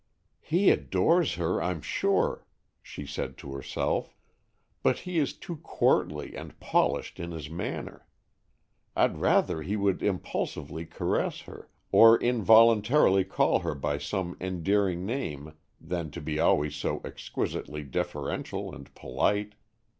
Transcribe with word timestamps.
"He 0.41 0.71
adores 0.71 1.35
her, 1.35 1.61
I'm 1.61 1.79
sure," 1.83 2.47
she 2.81 3.05
said 3.05 3.37
to 3.37 3.53
herself, 3.53 4.15
"but 4.81 5.01
he 5.05 5.19
is 5.19 5.33
too 5.37 5.57
courtly 5.57 6.35
and 6.35 6.59
polished 6.59 7.19
in 7.19 7.29
his 7.29 7.51
manner. 7.51 8.07
I'd 8.95 9.19
rather 9.19 9.61
he 9.61 9.75
would 9.75 10.01
impulsively 10.01 10.87
caress 10.87 11.41
her, 11.41 11.69
or 11.91 12.17
involuntarily 12.19 13.23
call 13.25 13.59
her 13.59 13.75
by 13.75 13.99
some 13.99 14.35
endearing 14.41 15.05
name 15.05 15.53
than 15.79 16.09
to 16.17 16.19
be 16.19 16.39
always 16.39 16.75
so 16.75 17.01
exquisitely 17.05 17.83
deferential 17.83 18.73
and 18.73 18.91
polite. 18.95 19.53